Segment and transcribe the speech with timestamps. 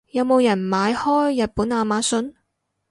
[0.13, 2.33] 有冇人買開日本亞馬遜？